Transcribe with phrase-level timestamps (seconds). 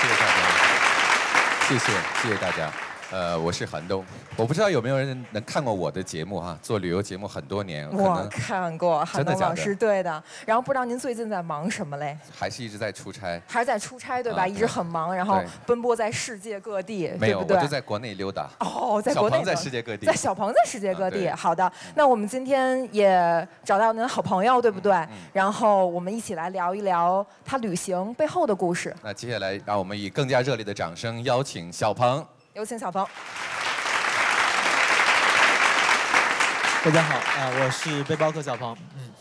[0.00, 0.38] 谢谢大家，
[1.68, 2.87] 谢谢谢谢大家。
[3.10, 4.04] 呃，我是韩东，
[4.36, 10.22] 我不知道有没有人能看过我的节目哈，做旅游节目很多年，可我能看过韩东老师，对的。
[10.44, 12.18] 然后不知道您最近在忙什么嘞？
[12.30, 13.40] 还是一直在出差。
[13.46, 14.42] 还是在出差对吧？
[14.42, 17.56] 啊一直很忙，然后奔波在世界各地，没有，对不对？
[17.56, 18.46] 我就在国内溜达。
[18.60, 21.26] 哦，在国内小鹏在世界各地在小鹏在世界各地。
[21.26, 24.92] 啊好的，那我们今天也找到您的好朋友，对不对？
[24.92, 28.94] 嗯然后我们一起来聊一聊他旅行背后的故事。
[29.02, 32.22] 那接下来，让我们以更加热烈的掌声邀请小鹏。
[32.58, 33.06] 有请小鹏。
[36.84, 38.76] 大家好，啊、我是背包客小鹏。
[38.96, 39.12] 嗯，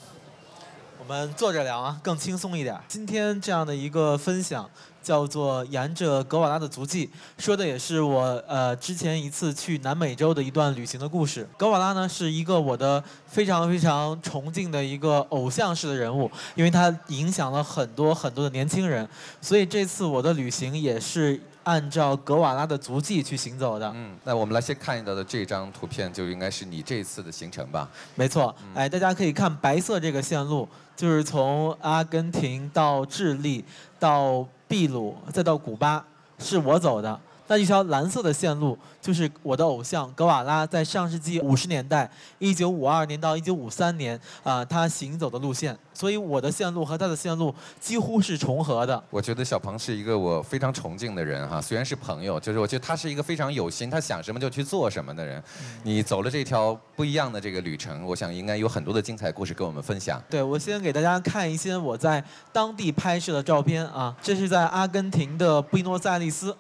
[0.97, 2.75] 我们坐着聊啊，更轻松一点。
[2.87, 4.67] 今天这样的一个分享
[5.03, 7.05] 叫做《沿着格瓦拉的足迹》，
[7.37, 11.47] 说的也是我呃之前一次去南美洲的一段旅行的故事。
[11.57, 19.07] 格瓦拉呢是一个我的非常非常崇敬的一个偶像式的人物，因为他影响了很多很多的年轻人，
[19.39, 23.91] 所以这次我的旅行也是按照格瓦拉的足迹去行走的。
[23.93, 27.89] 嗯，那我们来先看到的这张图片，就应该是你这次的行程吧？
[28.15, 30.65] 没错，哎，大家可以看白色这个线路，
[30.95, 33.65] 就是从阿根廷到智利，
[33.99, 36.01] 到秘鲁，再到古巴，
[36.39, 37.19] 是我走的。
[37.47, 42.09] 那一条蓝色的线路，就是我的偶像格瓦拉在上世纪五十年代，
[42.39, 45.77] 一九五二年到一九五三年啊、他行走的路线。
[45.93, 49.03] 所以我的线路和他的线路几乎是重合的。
[49.09, 55.41] 我觉得小鹏是一个我非常崇敬的人哈，虽然是朋友，就是我觉得他是一个非常有心，他想什么就去做什么的人。
[55.83, 60.21] 你走了这条不一样的这个旅程，我想应该有很多的精彩故事跟我们分享。
[60.29, 66.55] 对，我先给大家看一些我在当地拍摄的照片啊，这是在阿根廷的布宜诺斯艾利斯。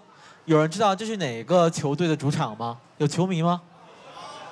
[0.47, 2.77] 有人知道这是哪个球队的主场吗？
[2.99, 3.61] 有球迷吗？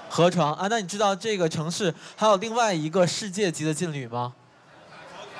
[0.09, 4.33] 河床啊，那你知道这个城市还有另外一个世界级的劲旅吗？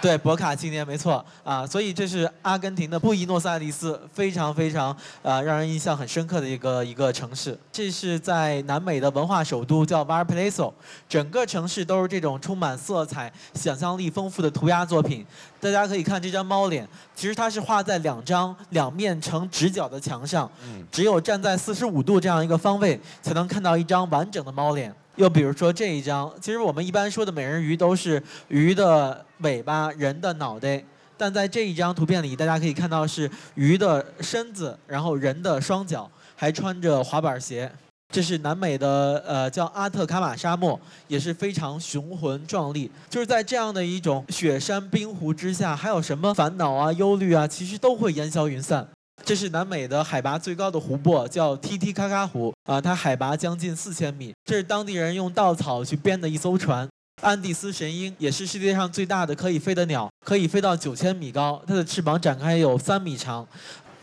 [0.06, 7.58] 对，博卡青年没错啊，所以这是阿根廷的布宜诺斯艾利斯，非常非常呃让人印象很深刻的一个一个城市。
[7.72, 10.72] 这是在南美的文化首都叫瓦尔佩雷索，
[11.10, 15.26] 整个城市都是这种充满色彩、想象力丰富的涂鸦作品。
[15.60, 20.48] 大家可以看这张猫脸，其实它是画在两张两面呈直角的墙上，
[20.92, 24.94] 只有站在四十五度这样一个方位，才能看到一张完整的猫脸。
[25.16, 30.84] 又比如说这一张，其实我们一般说的美人鱼都是鱼的尾巴、人的脑袋，
[31.18, 37.72] 但在这一张图片里，大家可以看到是鱼的身子，然后人的双脚，还穿着滑板鞋。
[38.14, 42.90] 这是南美的呃叫阿特卡马沙漠，也是非常雄浑壮丽。
[43.10, 48.88] 就是在这样的一种雪山冰湖之下，还有什么烦恼啊、忧虑啊，其实都会烟消云散。
[49.24, 54.34] 这是南美的海拔最高的湖泊，叫梯梯卡卡湖啊，它海拔将近四千米。
[54.46, 56.88] 这是当地人用稻草去编的一艘船。
[57.22, 63.48] 安第斯神鹰也是世界上最大的可以飞的鸟，可以飞到九千米高，它的翅膀展开有三米长。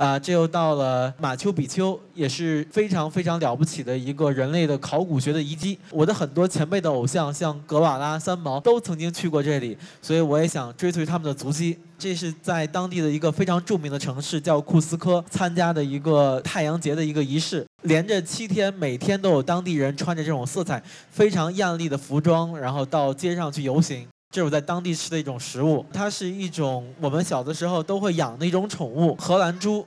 [0.02, 5.78] 啊，这又到了马丘比丘，也是非常非常了不起的一个人类的考古学的遗迹。
[5.90, 11.78] 我的很多前辈的偶像，像格瓦拉、三毛，都曾经去过这里，所以我也想追随他们的足迹。
[11.96, 24.08] 这是在当地的一个非常著名的城市，叫库斯科，参加的一个太阳节的一个仪式，连着七天，每天都有当地人穿着这种色彩非常艳丽的服装，然后到街上去游行。
[24.32, 29.86] 这是我在当地吃的一种食物，它是一种我们小的时候都会养的一种宠物——荷兰猪。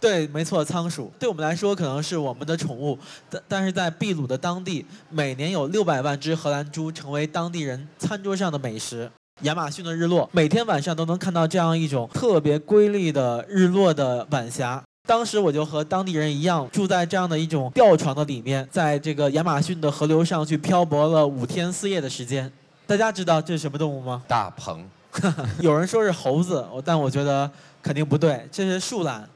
[0.00, 2.98] 对，没错，仓鼠对我们来说可能是我们的宠物，
[3.30, 9.10] 但但是在秘鲁的当地，每年有六百万只荷兰猪成为当地人餐桌上的美食。
[9.42, 14.82] 亚马逊的日落，每天晚上都能看到这样一种特别瑰丽的日落的晚霞。
[15.06, 22.50] 当时我就和当地人一样，住在这样的一种吊床的里面，在这个亚马逊的河流上去漂泊了五天四夜的时间。
[22.86, 24.22] 大家知道这是什么动物吗？
[24.26, 24.82] 大鹏，
[25.60, 27.50] 有人说是猴子，我但我觉得
[27.82, 29.28] 肯定不对，这是树懒。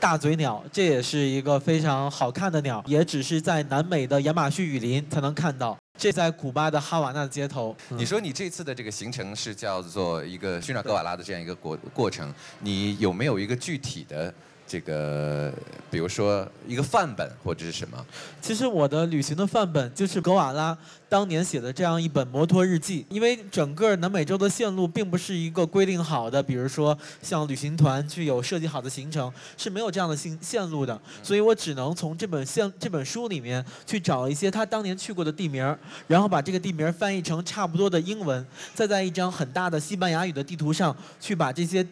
[0.00, 5.76] 大嘴鸟，这也是一个非常好看的鸟，也只是在南美的亚马逊雨林才能看到。
[5.96, 7.74] 这在古巴的哈瓦那的街头。
[7.90, 14.34] 你说你这次的这个行程是叫做一个寻找格瓦拉的这样一个过过程，你有没有一个具体的
[14.74, 15.54] 这个，
[15.88, 18.04] 比如说一个范本或者是什么？
[18.42, 20.76] 其实我的旅行的范本就是格瓦拉
[21.08, 35.64] 当年写的这样一本摩托日记，因为整个南美洲的线路并不是一个规定好的，比如说像旅行团去有设计好的行程是没有这样的线线路的，所以我只能从这本线这本书里面去找一些他当年去过的地名，
[36.08, 38.44] 然后把这个地名翻译成差不多的英文，
[38.74, 41.86] 再在一张很大的西班牙语的地图上去把这些。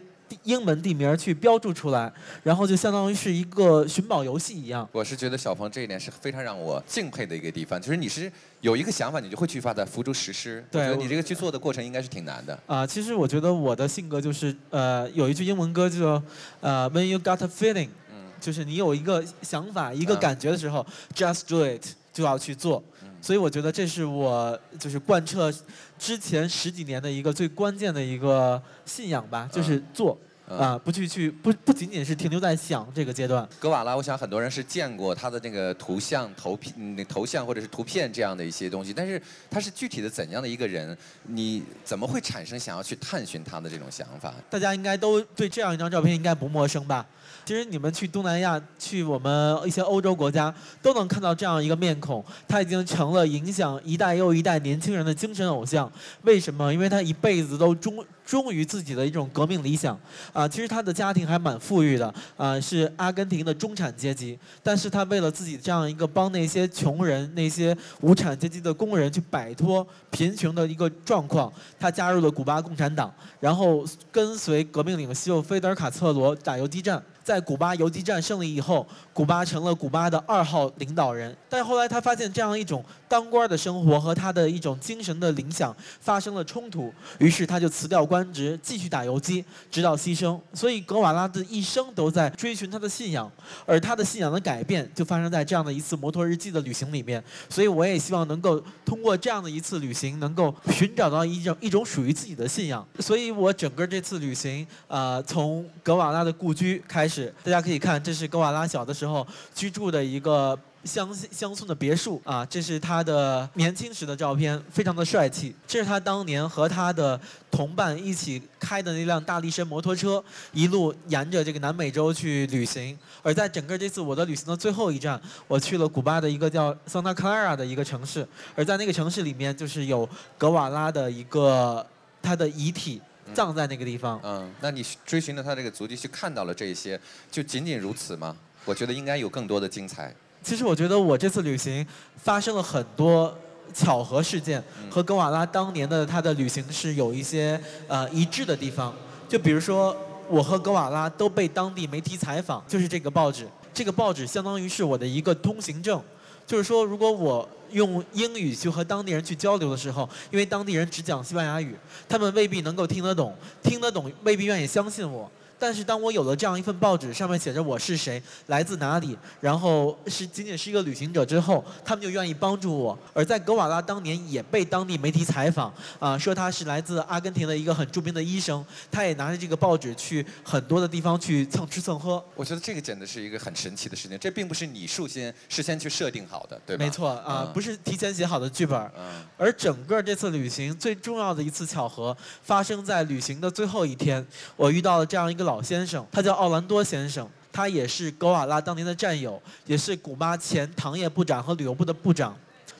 [0.44, 2.12] 英文地名去标注出来，
[2.42, 4.88] 然后就相当于是一个寻宝游戏一样。
[4.92, 8.30] 我是觉得小鹏这一点是非常让我敬佩的一个地方，就是你是
[8.60, 10.64] 有一个想法，你就会去把它付诸实施。
[10.70, 12.58] 对我觉得你这个去做的过程应该是挺难的。
[12.66, 16.22] 啊、其实我觉得我的性格就是，呃，有一句英文歌叫做，
[16.60, 22.82] 呃，When you got a feeling，嗯就是你有一个想法、一个嗯感觉的时候、j u s t do it，就要去做。
[23.22, 25.52] 嗯所以我觉得这是我就是贯彻
[25.96, 33.48] 之前十几年的一个最关键的一个信仰吧，就是做嗯啊、不去去不不仅仅是停留在想这个阶段。
[33.58, 40.94] 格瓦拉，我想很多人是见过他的那个图像、头片、嗯那头像或者是图片这样的一些东西，但是他是具体的怎样的一个人？
[41.22, 44.34] 你怎么会产生想要去探寻他的这种想法？
[44.50, 47.06] 大家应该都对这样一张照片应该不陌生吧？
[47.44, 55.90] 其实你们去东南亚、去我们一些欧洲国家，都能看到这样一个面孔，他已经成了影响一代又一代年轻人的精神偶像。
[56.22, 56.72] 为什么？
[56.72, 59.98] 因为他一辈子都忠忠于自己的一种革命理想。
[60.32, 64.38] 啊，其实他的家庭还蛮富裕的，啊，是阿根廷的中产阶级。
[64.62, 77.02] 但是他为了自己这样一个帮那些穷人、那些无产阶级的工人去摆脱贫穷的一个状况，他加入了古巴共产党，然后跟随革命领袖菲德尔·卡特罗打游击战。
[77.22, 81.36] 在古巴游击战胜利以后，古巴成了古巴的二号领导人。
[81.48, 90.40] 但后来他发现这样一种当官的生活和他的一种精神的理想发生了冲突，于是他就辞掉官职，继续打游击，直到牺牲。
[90.54, 93.30] 所以格瓦拉的一生都在追寻他的信仰，
[93.66, 97.22] 而他的信仰的改变就发生在这样的一次摩托日记的旅行里面。
[97.48, 102.86] 所以我也希望能够通过这样的一次旅行，能够寻找到一种一种属于自己的信仰。
[102.98, 107.11] 所以我整个这次旅行，呃，从格瓦拉的故居开始，
[107.42, 110.58] 大家可以看，这是格瓦拉小的时候居住的一个。
[110.84, 115.54] 乡乡村的别墅啊，这是他的年轻时的照片，非常的帅气。
[115.64, 117.20] 这是他当年和他的
[117.52, 120.20] 同伴一起开的那辆大力神摩托车，
[120.50, 122.98] 一路沿着这个南美洲去旅行。
[123.22, 128.26] 而在整个这次我的旅行的最后一站，我去了古巴的一个叫桑塔克拉拉的一个城市，
[128.56, 131.86] 而在那个城市里面，就是有格瓦拉的一个
[132.20, 133.00] 他的遗体
[133.34, 134.20] 葬在那个地方。
[134.22, 138.36] 嗯，那你追寻了他这个足迹，去看到了这些，就仅仅如此吗？
[138.64, 140.14] 我觉得应该有更多的精彩。
[140.42, 141.86] 其实我觉得我这次旅行
[142.16, 143.36] 发生了很多
[143.72, 148.94] 巧合事件，和格瓦拉当年的他的旅行是有一些呃一致的地方。
[149.28, 149.96] 就比如说，
[150.28, 153.48] 我和格瓦拉都被当地媒体采访，就是这个报纸。
[153.72, 156.02] 这个报纸相当于是我的一个通行证，
[156.46, 161.74] 就是说，如果我用英语去和当地人去交流的时候，因为当地人只讲西班牙语，
[162.08, 165.30] 他们未必能够听得懂，听得懂未必愿意相信我。
[165.62, 172.98] 但是当我有了这样一份报纸，上面写着我是谁，来自哪里，然后是仅仅是一个旅行者之后，他们就愿意帮助我。
[173.14, 182.20] 而在格瓦拉当年也被当地媒体采访，啊、说他是来自阿根廷的一个很著名的医生，他也拿着这个报纸去很多的地方去蹭吃蹭喝。
[182.34, 186.84] 我觉得这个简直是一个很神奇的事情，这并不是你事先事先去设定好的，对吧？
[186.84, 188.76] 没错啊、嗯不是提前写好的剧本。
[188.98, 194.26] 嗯而整个这次旅行最重要的一次巧合，发生在旅行的最后一天。
[194.56, 202.34] 我遇到了这样一个老老先生，他叫奥兰多先生，他也是格瓦拉当年的战友，也是古巴前糖业部长和旅游部的部长。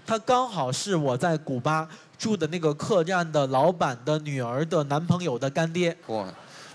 [0.07, 1.87] 他刚好是我在古巴
[2.19, 5.95] 住的那个客栈的老板的女儿的男朋友的干爹。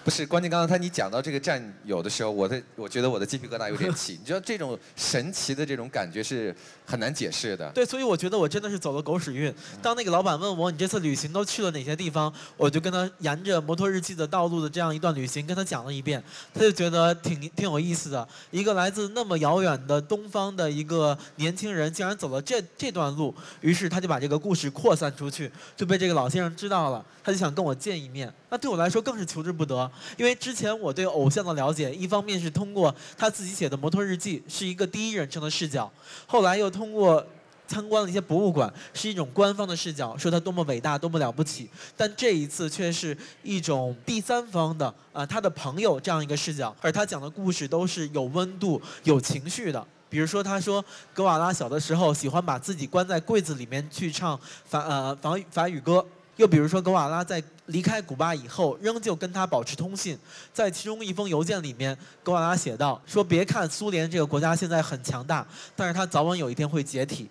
[0.07, 4.13] 不是，关键刚刚他你讲到这个战友的时候，我的我觉得我的鸡皮疙瘩有点起。
[4.13, 6.55] 你知道这种神奇的这种感觉是
[6.85, 7.69] 很难解释的。
[7.73, 9.53] 对，所以我觉得我真的是走了狗屎运。
[9.81, 16.23] 当那个老板问我你这次旅行都去了哪些地方，我就跟他沿着摩托日记的道路的这样一段旅行跟他讲了一遍，
[16.53, 18.25] 他就觉得挺挺有意思的。
[18.49, 28.33] 一个来自那么遥远的东方的一个年轻人，竟然走了这这段路，于是他就把这个故事扩散出去，就被这个老先生知道了，他就想跟我见一面。
[28.49, 35.91] 那对我来说更是求之不得，因为之前我对偶像的了解，一方面是通过他自己写的摩托日记，是一个第一人称的视角，
[36.25, 37.25] 后来又通过
[37.67, 41.69] 参观了一些博物馆，是一种官方的视角，说他多么伟大，多么了不起。
[41.97, 49.85] 但这一次却是一种第三方的啊、他的朋友这样一个视角，而他讲的故事都是有温度、有情绪的。
[50.09, 50.81] 比如说，他说
[51.13, 56.05] 格瓦拉小的时候喜欢把自己关在柜子里面去唱法呃法语法语歌。
[56.37, 60.17] 又比如说，格瓦拉在离开古巴以后，仍旧跟他保持通信。
[60.53, 67.29] 在其中一封邮件里面，格瓦拉写道：“说别看苏联这个国家现在很强大，但是它早晚有一天会解体。”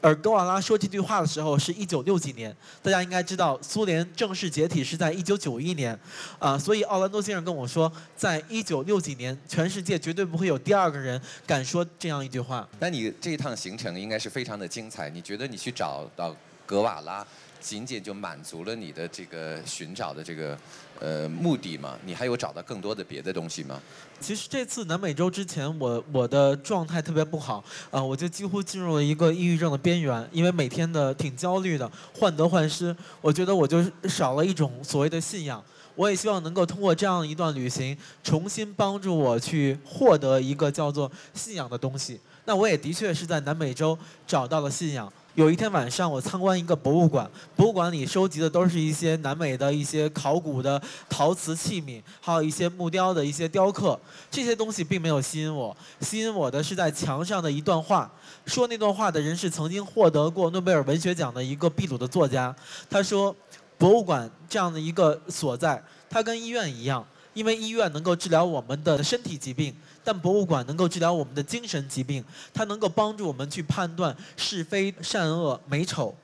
[0.00, 5.98] 而格瓦拉说这句话的时候是一九六几年，大家应该知道，苏联正式解体是在一九九一年，
[6.38, 12.68] 啊、所以奥兰多先生跟我说，在一九六几年，全世界绝对不会有第二个人敢说这样一句话。
[12.78, 15.08] 那你这一趟行程应该是非常的精彩。
[15.08, 17.26] 你觉得你去找到格瓦拉，
[17.64, 20.58] 仅仅就满足了你的这个寻找的这个
[21.00, 21.96] 呃目的吗？
[22.04, 23.80] 你还有找到更多的别的东西吗？
[24.20, 35.64] 其实这次南美洲之前，我我的状态特别不好，啊、我就几乎进入了一个抑郁症的边缘，因为每天的挺焦虑的，患得患失，我觉得我就少了一种所谓的信仰。
[35.96, 42.20] 我也希望能够通过这样一段旅行，重新帮助我去获得一个叫做信仰的东西。
[42.44, 45.10] 那我也的确是在南美洲找到了信仰。
[45.34, 53.98] 有一天晚上，我参观一个博物馆，博物馆里收集的都是一些南美的一些考古的陶瓷器皿，还有一些木雕的一些雕刻。
[54.30, 58.08] 这些东西并没有吸引我，吸引我的是在墙上的一段话。
[58.46, 62.54] 说那段话的人是曾经获得过诺贝尔文学奖的一个秘鲁的作家。
[62.88, 63.34] 他说，
[63.76, 69.74] 博物馆这样的一个所在，它跟医院一样，因为医院能够治疗我们的身体疾病。
[70.04, 76.14] 但博物馆能够治疗我们的精神疾病，它能够帮助我们去判断是非善恶美丑。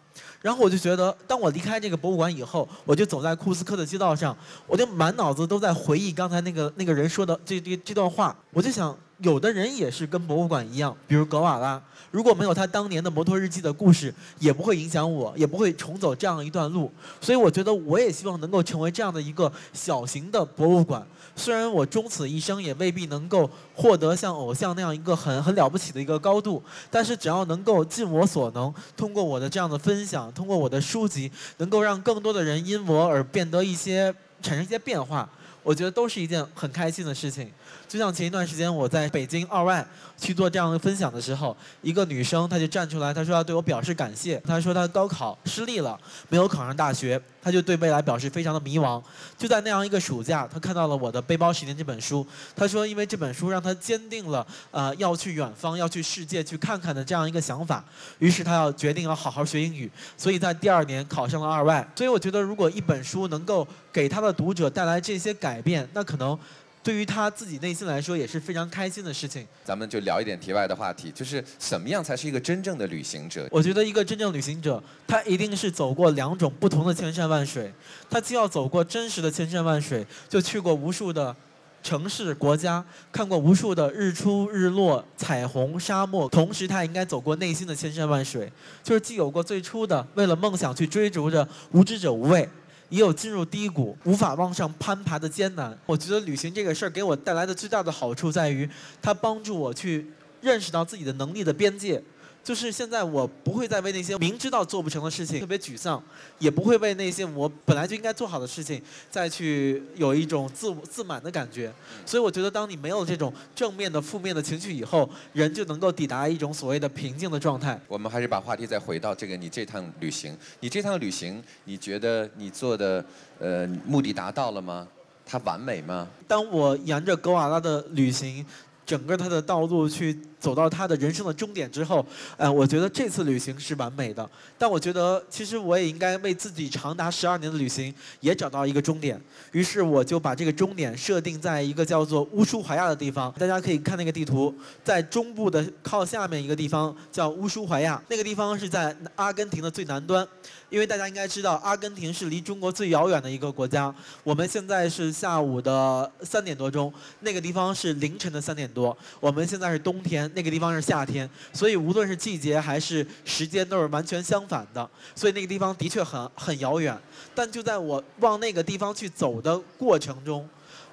[0.42, 8.34] 然后我就觉得，当我离开这个博物馆以后，我就走在库斯科的街道上，我就满脑子都在回忆刚才那个那个人说的这这这段话。
[8.52, 11.80] 我就想，有的人也是跟博物馆一样，比如格瓦拉，
[12.10, 16.90] 如果没有他当年的摩托日记的故事，也不会影响我，也不会重走这样一段路。
[17.20, 21.06] 所以我觉得，我也希望能够成为这样的一个小型的博物馆。
[21.36, 35.28] 虽然我终此一生也未必能够获得像偶像那样一个很很了不起的一个高度，但是只要能够尽我所能，通过我的这样的分享，通过我的书籍，能够让更多的人因我而变得一些产生一些变化，
[35.62, 37.50] 我觉得都是一件很开心的事情。
[37.88, 39.84] 就像前一段时间我在北京二外
[40.16, 44.40] 去做这样的分享的时候，一个女生她就站出来，她说要对我表示感谢。
[44.46, 45.98] 她说她高考失利了，
[46.28, 49.02] 没有考上大学，她就对未来表示非常的迷茫。
[49.36, 52.24] 就在那样一个暑假，她看到了我的《背包十年》这本书，
[52.54, 57.84] 她说因为这本书让她坚定了呃要去远方、要去世界去看看的这样一个想法。
[58.20, 61.86] 于是她要决定要好好学英语，所以在第二年考上了二外。
[61.96, 66.38] 所以我觉得，如果一本书能够给他的读者带来这些感改变，那可能。
[66.82, 69.46] 对于他自己内心来说也是非常开心的事情。
[69.62, 73.46] 咱们就聊一点题外的话题，就是什么样才是一个真正的旅行者？
[73.50, 77.70] 我觉得一个真正旅行者，他一定是走过两种不同的千山万水。
[78.08, 81.36] 他既要走过真实的千山万水，就去过无数的
[81.82, 88.50] 城市、国家，看过无数的日出、日落、彩虹、沙漠，同时他也应该走过内心的千山万水，
[88.82, 92.48] 就是既有过最初的为了梦想去追逐着无知者无畏。
[92.90, 95.76] 也有进入低谷、无法往上攀爬的艰难。
[95.86, 98.68] 我觉得旅行这个事儿给我带来的最大的好处在于，
[99.00, 100.06] 它帮助我去
[100.42, 102.02] 认识到自己的能力的边界。
[102.50, 106.02] 就是现在我不会再为那些明知道做不成的事情特别沮丧，
[106.40, 111.72] 也不会为那些我本来就应该做好的事情再去有一种自自满的感觉。
[112.04, 117.80] 所以我觉得，当你没有这种正面的、负面的情绪以后，人就能够抵达一种所谓的平静的状态。
[117.86, 123.04] 我们还是把话题再回到这个你这趟旅行，你这趟旅行，你觉得你做的
[123.38, 124.88] 呃目的达到了吗？
[125.24, 126.08] 它完美吗？
[126.26, 128.44] 当我沿着格瓦拉的旅行。
[128.90, 132.04] 整个他的道路去走到他的人生的终点之后，
[132.36, 134.28] 呃，我觉得这次旅行是完美的。
[134.58, 139.20] 但我觉得其实我也应该为自己长达十二年的旅行也找到一个终点。
[139.52, 143.32] 于是我就把这个终点设定在一个叫做乌舒怀亚的地方。
[143.38, 150.26] 大家可以看那个地图，在中部的靠下面一个地方叫乌舒怀亚，那个地方是在阿根廷的最南端。
[150.70, 153.94] 因为大家应该知道，阿根廷是离中国最遥远的一个国家。
[154.22, 158.96] 我们现在是下午的三点多钟，那个地方是凌晨的三点多。
[159.18, 164.88] 我们现在是冬天，那个地方是夏天，所以无论是季节还是时间都是完全相反的。
[165.14, 166.96] 所以那个地方的确很很遥远。
[167.34, 170.48] 但就在我往那个地方去走的过程中。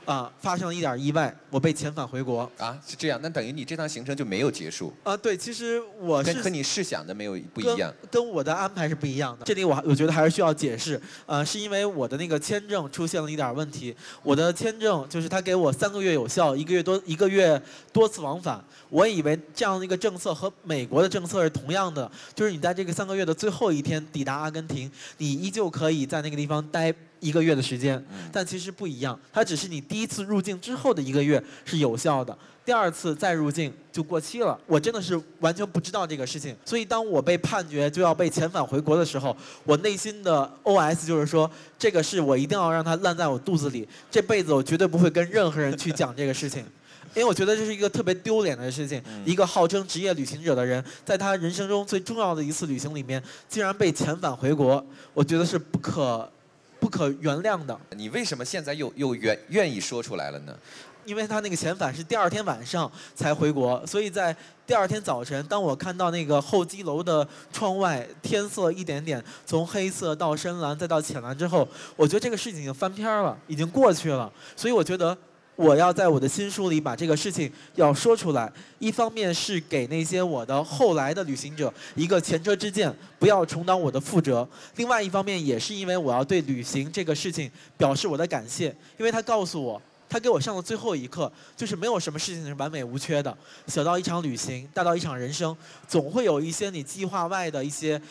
[0.07, 2.49] 啊，发生了一点意外，我被遣返回国。
[2.57, 4.93] 啊，是这样，那等于你这趟行程就没有结束。
[5.03, 9.43] 啊，对，其实我是和你试想的没有不一样，跟我的安排是不一样的。
[9.43, 13.93] 这里我我觉得还是需要解释，呃，是因为我的那个签证出现了一点问题。
[14.23, 17.61] 我的签证就是他给我三个月有效，一个月多一个月
[17.91, 18.63] 多次往返。
[18.89, 26.93] 我以为这样的一个政策和美国的政策是同样的，就是你在这个三个月的最后一天抵达阿根廷，你依旧可以在那个地方待。
[27.19, 34.59] 一个月的时间，但其实不一样，它只是你第一次入境之后的一个月是有效的，第二次再入境就过期了。
[34.65, 46.63] 我真的是完全不知道这个事情，所以当我被判决就要被遣返回国的时候，我内心的 OS 就是说，这个事我一定要让它烂在我肚子里，这辈子我绝对不会跟任何人去讲这个事情，
[47.15, 49.01] 因为我觉得这是一个特别丢脸的事情。
[49.25, 56.29] 一个号称职业旅行者的人，在他人生中最重要的一次旅行里面，竟然被遣返回国，我觉得是不可。
[56.79, 57.79] 不可原谅的。
[57.95, 60.57] 你为什么现在又又愿愿意说出来了呢？
[61.05, 71.65] 因为他那个遣返是第二天晚上才回国，所以在第二天早晨，当我看到那个候机楼的窗外天色一点点从黑色到深蓝再到浅蓝之后，
[71.95, 74.29] 我觉得这个事情已经翻篇了，已经过去了。
[74.53, 75.17] 所以我觉得
[75.57, 78.49] 我要在我的新书里把这个事情要说出来。
[78.79, 89.81] 一方面是给那些我的后来的旅行者一个前车之鉴，不要重蹈我的覆辙；另外一方面也是因为我要对旅行这个事情表示我的感谢，因为他告诉我。
[90.09, 93.37] 他给我上的最后一课，就是没有什么事情是完美无缺的。
[93.67, 95.53] 小到一场旅行，大到一场人生，
[95.85, 98.01] 总会有一些你计划外的一些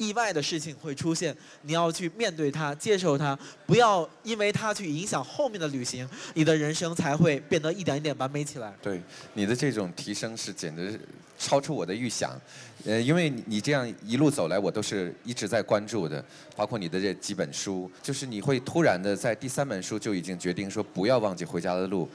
[0.00, 1.36] 意外的事情会出现。
[1.62, 8.74] 你要去面对它，接受它，不要因为它去影响后面的旅行，你的人生才会变得一点一点完美起来。
[8.80, 9.00] 对，
[9.34, 10.98] 你的这种提升是简直
[11.38, 12.32] 超出我的预想。
[12.86, 16.24] 呃，因为你这样一路走来，我都是一直在关注的，
[16.56, 22.08] 包括你的这几本书，就是你会突然的在第三本书就已经决定说不要忘记回家的路，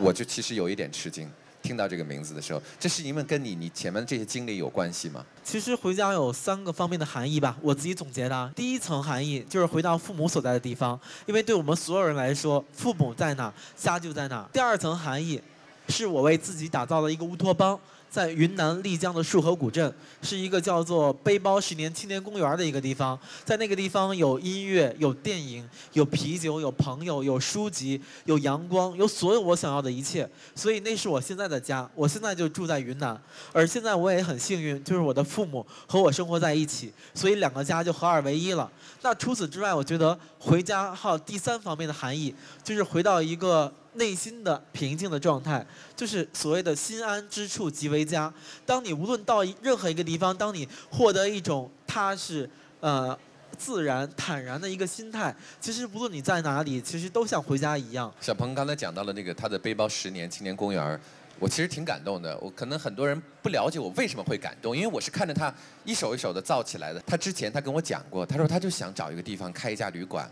[0.00, 1.30] 我就其实有一点吃惊，
[1.62, 5.24] 听到这个名字的时候，这是因为跟你你前面这些经历有关系吗？
[5.44, 8.52] 其实回家有三个方面的含义吧，我自己总结的。
[8.54, 14.48] 第一层含义就是回到父母所在的地方，因为对我们所有人来说，父母在哪，家就在哪。
[14.52, 15.40] 第二层含义，
[15.88, 17.78] 是我为自己打造了一个乌托邦。
[18.12, 19.90] 在云南丽江的束河古镇，
[20.20, 23.18] 是一个叫做“背包十年青年公园”的一个地方。
[23.42, 30.28] 在那个地方，有音乐，有电影，有啤酒，有朋友，有书籍，有阳光，有所有我想要的一切。
[30.54, 31.90] 所以，那是我现在的家。
[31.94, 33.18] 我现在就住在云南，
[33.50, 38.70] 而现在我也很幸运，就是我的父母和我生活在一起，所以两个家就合二为一了。
[39.00, 43.72] 那除此之外，我觉得回家还有第三方面的含义，就是回到一个。
[43.94, 48.32] 内心的平静的状态，就是所谓的心安之处即为家。
[48.64, 52.48] 当你无论到任何一个地方，当你获得一种踏实、
[52.80, 53.16] 呃
[53.58, 58.12] 自然、坦然的一个心态，其实无论你在哪里，其实都像回家一样。
[58.18, 60.98] 小鹏刚才讲到了那个他的背包十年青年公园，
[61.38, 62.36] 我其实挺感动的。
[62.38, 65.52] 我可能很多人不了解我为什么会感动，因为我是看着他
[65.84, 67.00] 一手一手的造起来的。
[67.06, 70.28] 他之前他跟我讲过，他说他就想找一个地方开一家旅馆，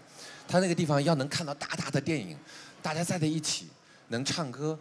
[0.48, 2.36] 他那个地方要能看到大大的电影。
[2.82, 3.66] 大家在在一起，
[4.08, 4.78] 能唱歌，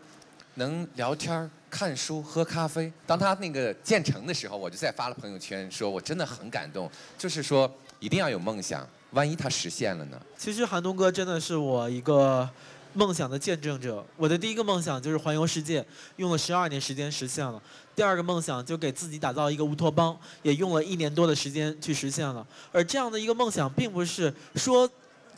[0.56, 2.91] 能聊天看书、喝咖啡。
[3.06, 6.89] 当他那个建成的时候，我就再发了朋友圈，说我真的很感动。
[7.18, 10.20] 就是说，一定要有梦想，万一他实现了呢？
[10.38, 12.50] 其实韩东哥真的是我一个
[12.94, 14.06] 梦想的见证者。
[14.15, 15.85] 我的第一个梦想就是环游世界，
[16.16, 17.62] 用了十二年时间实现了。
[17.96, 22.48] 第二个梦想就给自己打造一个乌托邦，也用了一年多的时间去实现了。
[22.72, 24.90] 而这样的一个梦想，并不是说。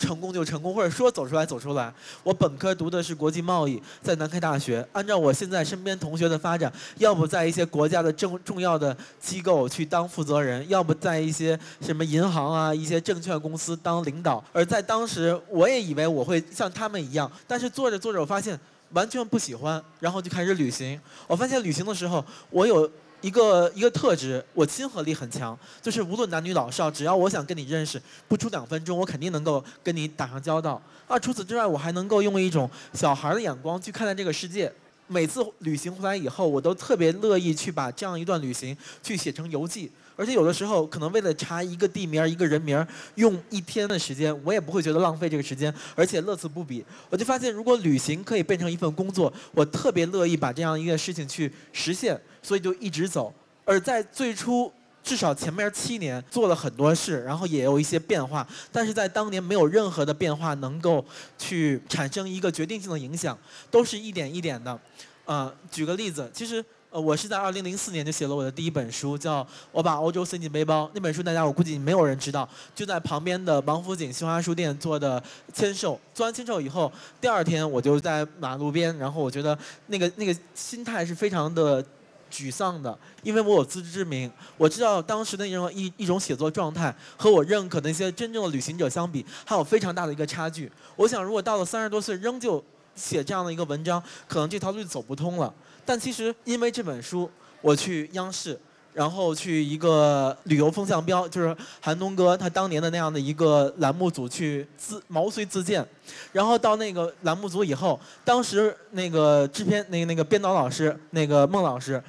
[0.01, 1.93] 成功就成功，或者说走出来走出来。
[2.23, 4.85] 我本科读的是国际贸易，在南开大学。
[4.91, 14.43] 按照我现在身边同学的发展，要不在一些国家的重重要的机构去当负责人，要不在一些什么银行啊、一些证券公司当领导。
[14.51, 18.59] 而在当时，我也以为我会像他们一样，但是做着做着，我发现
[18.93, 20.99] 完全不喜欢，然后就开始旅行。
[21.27, 22.89] 我发现旅行的时候，我有。
[23.21, 30.81] 一个一个特质，我亲和力很强，就是无论男女老少，只要我想跟你认识，不出两分钟，我肯定能够跟你打上交道。
[31.07, 34.71] 啊，除此之外，我还能够用一种小孩的眼光去看待这个世界。
[35.07, 39.91] 每次旅行回来以后，我都特别乐意去把这样一段旅行去写成游记。
[40.15, 46.85] 而且有的时候，可能为了查一个地名、一个人名，用一天的时间，我也不会觉得浪费这个时间，而且乐此不彼。
[47.09, 53.33] 我就发现，如果旅行可以变成一份工作，我特别乐意把这样一个事情去实现，所以就一直走。
[53.65, 54.71] 而在最初，
[55.03, 61.03] 至少前面七年做了很多事，然后也有一些变化，但是在当年没有任何的变化能够
[61.37, 63.37] 去产生一个决定性的影响，
[63.71, 64.79] 都是一点一点的。
[65.25, 66.63] 呃，举个例子，其实。
[66.91, 70.83] 呃，我是在二零零四年就写了我的第一本书，叫《我把欧洲塞进背包》。
[70.93, 75.23] 那本书大家我估计没有人知道，就在旁边的王府井新华书店做的
[75.53, 75.97] 签售。
[76.13, 81.81] 做完签售以后，第二天我就在马路边，然后我觉得那个那个心态是非常的
[82.29, 90.69] 沮丧的，因为我有自知之明，我知道当时的那种一一种写作状态和我认可的那些真正的旅行者相比，还有非常大的一个差距。
[90.97, 92.61] 我想，如果到了三十多岁仍旧
[92.97, 95.53] 写这样的一个文章，可能这条路就走不通了。
[95.85, 97.29] 但其实因为这本书，
[97.61, 98.59] 我去央视，
[98.93, 105.85] 然后去一个旅游风向标，就是韩东哥他当年的那样的一个栏目组去自毛遂自荐，
[106.31, 112.01] 然后到那个栏目组以后，当时那个制片那个那个编导老师那个孟老师，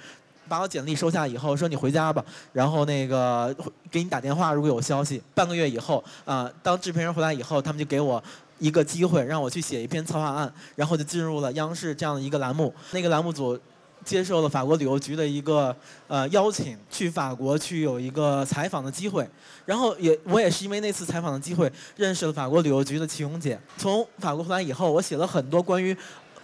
[0.49, 3.55] 把我简历收下以后说你回家吧，然后那个
[3.91, 5.23] 给你打电话如果有消息。
[5.35, 8.23] 半个月以后啊，当制片人回来以后，他们就给我。
[8.63, 12.73] 一个机会让我去写一篇策划案，然后就进入了央视这样的一个栏目。
[12.93, 13.59] 那个栏目组
[14.05, 15.75] 接受了法国旅游局的一个
[16.07, 19.29] 呃邀请，去法国去有一个采访的机会。
[19.67, 23.61] 然后也我也是因为那次采访的机会，认识了法国旅游局的齐荣姐。
[23.77, 25.97] 从法国回来以后，我写了很多关于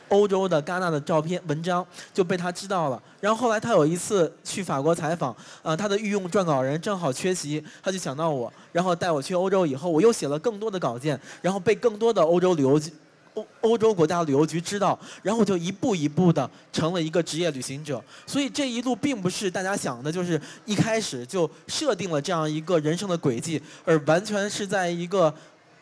[0.09, 3.03] 欧洲的戛纳的照片文章，就被他知道了。
[3.21, 12.93] 然后后来他有一次去法国采访，呃，他的御用撰稿人正好缺席，他就想到我，然后带我去欧洲以后，我又写了更多的稿件，然后被更多的欧洲旅游局。
[13.35, 18.03] 欧欧洲国家旅游局知道，然后就一步一步的成了一个职业旅行者。
[18.27, 25.33] 所以这一路并不是大家想的，就是一开始就设定了这样一个人生的轨迹，而完全是在一个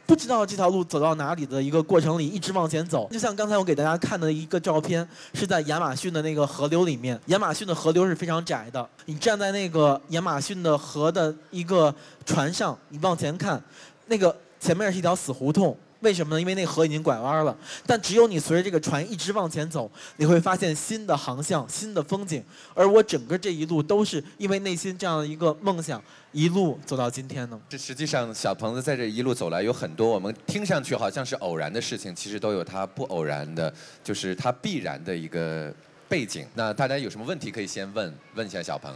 [0.07, 3.09] 不知道这条路走到哪里的一个过程里一直往前走。
[3.11, 7.21] 就像刚才我给大家看的一个照片，是在亚马逊的那个河流里面。
[7.27, 11.92] 亚马逊的河流是非常窄的，你站在那个亚马逊的河的一个
[12.25, 13.61] 船上，你往前看，
[14.07, 15.77] 那个前面是一条死胡同。
[16.01, 16.41] 为什么呢？
[16.41, 17.57] 因为那河已经拐弯了。
[17.87, 22.43] 但只有你随着这个船一直往前走，你会发现新的航向、新的风景。
[22.75, 27.61] 而我整个这一路都是因为内心这样的一个梦想，一路走到今天呢。
[27.69, 33.73] 这实际上，小鹏子在这一路走来，有很多我们听上去好像是偶然的事情，其实都有它不偶然的，
[34.05, 35.73] 就是它必然的一个
[36.09, 36.47] 背景。
[36.55, 38.95] 那大家有什么问题可以先问问一下小鹏。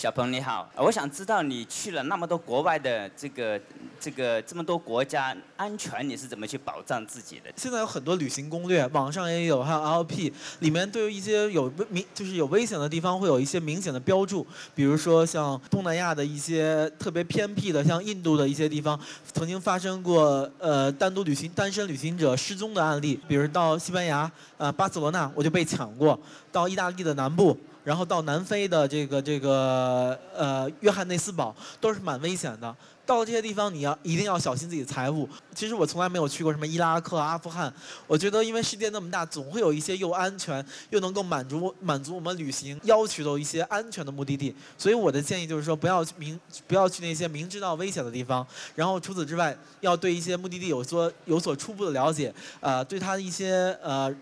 [0.00, 3.60] 小鹏你好，我想知道你去了那么多国外的这个
[4.00, 7.52] 这个这么多国家，安全你是怎么去保障自己的？
[7.54, 18.98] 现在有很多旅行攻略，网上也有，还有 LP 里面对于一些有明就是有危险的地方会有一些明显的标注，比如说像东南亚的一些特别偏僻的，像印度的一些地方，
[19.34, 26.18] 曾经发生过呃单独旅行单身旅行者失踪的案例，比如到西班牙呃巴塞罗那我就被抢过，
[26.50, 27.54] 到意大利的南部。
[27.84, 32.74] 然后到南非的这个这个呃约翰内斯堡都是蛮危险的。
[33.06, 35.28] 到了这些地方，你要一定要小心自己的财物。
[35.52, 37.72] 其实我从来没有去过什么伊拉克、阿富汗。
[38.06, 44.54] 我觉得因为世界那么大，总会有一些又安全又能够满足满足我们旅行要求的一些安全的目的地。
[44.78, 46.38] 所以我的建议就是说，不要明
[46.68, 48.46] 不要去那些明知道危险的地方。
[48.76, 52.32] 然后除此之外，要对一些目的地有所有所初步的了解。
[52.60, 54.14] 呃，对他的一些呃。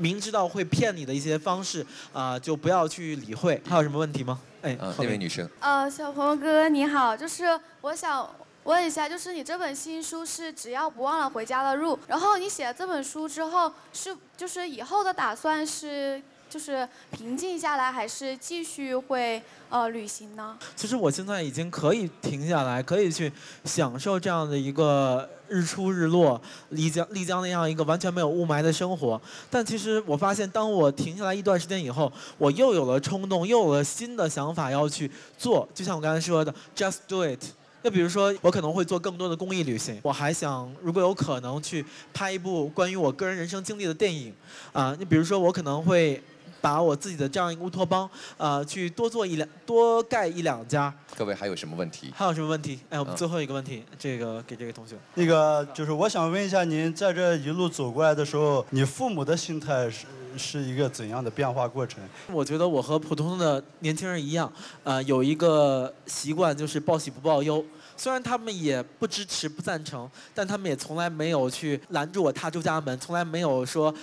[0.00, 3.60] 明知道会骗你的一些方式啊，就不要去理会。
[3.68, 4.40] 还有什么问题吗？
[4.62, 5.48] 哎，那位女生。
[5.60, 8.28] 呃，小鹏哥哥你好，就是我想
[8.64, 16.20] 问一下，就是你这本新书是只要不忘了回家的路，然后你写了这本书之后，是就是以后的打算是？
[16.50, 20.58] 就是平静下来，还是继续会呃旅行呢？
[20.74, 23.32] 其实我现在已经可以停下来，可以去
[23.64, 29.20] 享受这样的一个日出日落、丽江丽江那样一个完全没有雾霾的生活。
[29.50, 35.68] 但其实我发现，当我停下来一段时间以后，我又有了冲动，又有了新的想法要去做。
[35.74, 37.42] 就像我刚才说的，just do it。
[37.82, 39.98] 就比如说，我可能会做更多的公益旅行。
[40.02, 41.84] 我还想，如果有可能，去
[42.14, 44.32] 拍一部关于我个人人生经历的电影。
[44.72, 46.22] 啊，你比如说，我可能会。
[46.60, 50.92] 把我自己的这样一个乌托邦，呃，去多做一两，多盖一两家。
[51.16, 52.12] 各位还有什么问题？
[52.14, 52.78] 还有什么问题？
[52.88, 54.96] 哎，我们最后一个问题，这个给这个同学。
[55.14, 62.02] 那个就是我想问一下您，在这一路走过来的时候，你父母的心态是是一个怎样的变化过程？
[62.30, 64.50] 我觉得我和普通的年轻人一样，
[64.84, 67.64] 呃，有一个习惯就是报喜不报忧。
[67.96, 73.94] 虽然他们也不支持、不赞成，但他们也从来没有去拦住我踏出家门，从来没有说。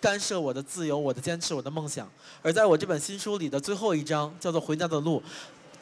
[0.00, 2.08] 干涉我的自由，我的坚持，我的梦想。
[2.42, 5.20] 而在我这本新书里的最后一章叫做《回家的路》，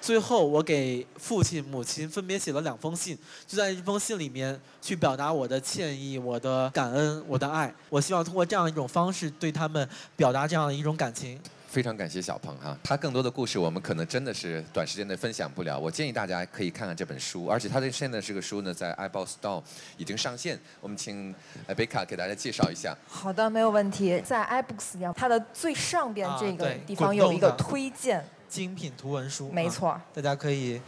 [0.00, 7.74] 最后我给父亲、母亲分别写了两封信，就在这封信里面去表达我的歉意、我的感恩、我的爱。
[7.88, 11.40] 我希望通过这样一种方式对他们表达这样一种感情。
[11.74, 15.76] 非常感谢小鹏哈，他更多的故事我们可能真的是短时间内分享不了。
[15.76, 19.60] 我建议大家可以看看这本书，而且他的现在这个书呢，在 i b o Store
[19.96, 20.56] 已经上线。
[20.80, 21.34] 我们请
[21.76, 22.96] 贝卡给大家介绍一下。
[23.08, 24.20] 好的，没有问题。
[24.20, 30.80] 在 iBooks 上，它的最上边这个地方有一个推荐精品图文书，没错，大家可以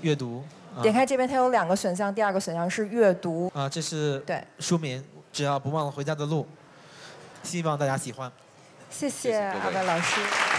[0.00, 0.44] 阅读。
[0.80, 3.50] 点开这边，它有两个选项，第二个选项是阅读。
[3.52, 6.46] 啊，这是对书名，只要不忘了回家的路，
[7.42, 8.30] 希望大家喜欢。
[8.90, 10.49] 谢谢阿白老师。